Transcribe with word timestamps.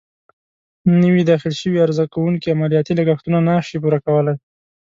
نوي 1.01 1.21
داخل 1.31 1.53
شوي 1.61 1.77
عرضه 1.85 2.05
کوونکې 2.13 2.53
عملیاتي 2.55 2.93
لګښتونه 2.99 3.39
نه 3.47 3.53
شي 3.67 3.77
پوره 3.83 3.99
کولای. 4.05 4.35